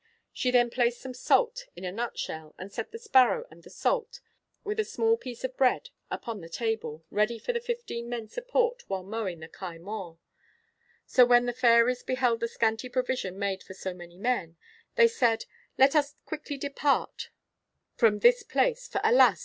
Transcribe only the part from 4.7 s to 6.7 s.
a small piece of bread, upon the